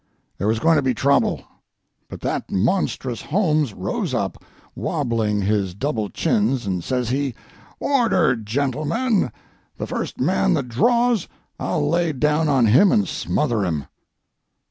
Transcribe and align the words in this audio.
There 0.39 0.47
was 0.47 0.57
going 0.59 0.77
to 0.77 0.81
be 0.81 0.95
trouble; 0.95 1.43
but 2.09 2.21
that 2.21 2.49
monstrous 2.49 3.21
Holmes 3.21 3.71
rose 3.71 4.15
up, 4.15 4.43
wobbling 4.75 5.41
his 5.43 5.75
double 5.75 6.09
chins, 6.09 6.65
and 6.65 6.83
says 6.83 7.09
he, 7.09 7.35
'Order, 7.79 8.35
gentlemen; 8.37 9.31
the 9.77 9.85
first 9.85 10.19
man 10.19 10.55
that 10.55 10.69
draws, 10.69 11.27
I'll 11.59 11.87
lay 11.87 12.13
down 12.13 12.49
on 12.49 12.65
him 12.65 12.91
and 12.91 13.07
smother 13.07 13.63
him!' 13.63 13.85